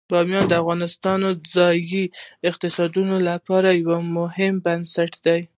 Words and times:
بامیان 0.09 0.45
د 0.47 0.53
افغانستان 0.63 1.17
د 1.35 1.35
ځایي 1.55 2.03
اقتصادونو 2.49 3.15
لپاره 3.29 3.69
یو 3.81 3.97
مهم 4.17 4.53
بنسټ 4.65 5.11
دی. 5.25 5.41